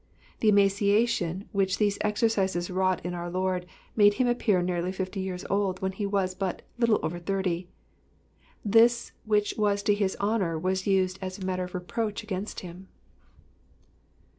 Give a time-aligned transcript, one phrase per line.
[0.39, 5.45] The emaciation which these exercises wrought in our Lord made him appear nearly fifty years
[5.47, 7.69] old when he was but little over thirty;
[8.65, 9.11] this.
[9.25, 12.87] which was to his honour was used as a matter of reproach against him.